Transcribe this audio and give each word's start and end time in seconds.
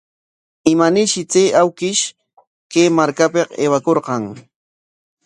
¿Imanarshi 0.73 1.21
chay 1.31 1.47
awkish 1.61 2.03
kay 2.71 2.87
markapik 2.97 3.47
aywakurqan? 3.61 4.23